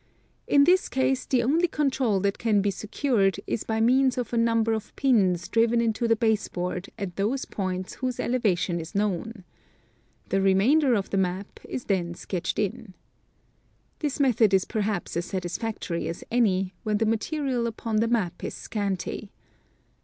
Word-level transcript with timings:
In 0.47 0.63
this 0.63 0.89
case 0.89 1.27
the 1.27 1.43
only 1.43 1.67
control 1.67 2.19
that 2.21 2.39
can 2.39 2.59
be 2.59 2.71
secured 2.71 3.39
is 3.45 3.65
\)j 3.65 3.79
means 3.83 4.17
of 4.17 4.33
a 4.33 4.35
num 4.37 4.63
ber 4.63 4.73
of 4.73 4.95
pins 4.95 5.47
driven 5.47 5.79
into 5.79 6.07
the 6.07 6.15
base 6.15 6.47
board 6.47 6.89
at 6.97 7.17
those 7.17 7.45
points 7.45 7.93
whose 8.01 8.19
elevation 8.19 8.79
is 8.79 8.95
known. 8.95 9.43
The 10.29 10.41
remainder 10.41 10.95
of 10.95 11.11
the 11.11 11.17
map 11.17 11.59
is 11.65 11.83
then 11.85 12.15
sketched 12.15 12.57
in. 12.57 12.95
This 13.99 14.19
method 14.19 14.55
is 14.55 14.65
perhaps 14.65 15.15
as 15.15 15.25
satisfactory 15.25 16.07
as 16.07 16.23
any, 16.31 16.73
when 16.81 16.97
the 16.97 17.05
material 17.05 17.67
upon 17.67 17.97
the 17.97 18.07
map 18.07 18.43
is 18.43 18.55
scanty. 18.55 19.29